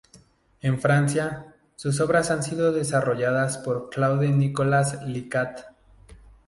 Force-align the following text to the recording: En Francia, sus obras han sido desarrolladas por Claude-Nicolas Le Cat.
En 0.61 0.81
Francia, 0.81 1.53
sus 1.75 2.01
obras 2.01 2.31
han 2.31 2.41
sido 2.41 2.71
desarrolladas 2.71 3.59
por 3.59 3.91
Claude-Nicolas 3.91 5.03
Le 5.05 5.29
Cat. 5.29 5.61